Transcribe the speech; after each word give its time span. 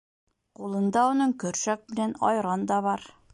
Ҡулында 0.59 1.03
уның 1.09 1.35
көршәк 1.43 1.85
менән 1.93 2.17
айран 2.31 2.65
да 2.73 2.81
бар. 2.89 3.07